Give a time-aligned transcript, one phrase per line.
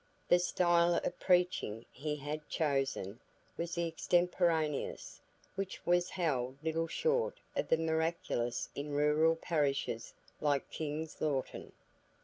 [0.29, 3.19] The style of preaching he had chosen
[3.55, 5.21] was the extemporaneous,
[5.53, 11.71] which was held little short of the miraculous in rural parishes like King's Lorton.